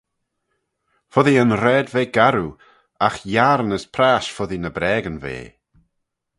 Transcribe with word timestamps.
Foddee 1.11 1.41
yn 1.43 1.53
raad 1.63 1.87
ve 1.93 2.01
garroo 2.15 2.57
agh 3.07 3.19
yiarn 3.31 3.75
as 3.77 3.85
prash 3.95 4.29
foddee 4.35 4.61
ny 4.61 4.71
braagyn 4.77 5.17
ve. 5.23 5.37